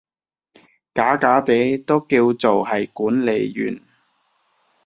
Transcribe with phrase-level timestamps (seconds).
[0.95, 3.79] 假假地都叫做係管理員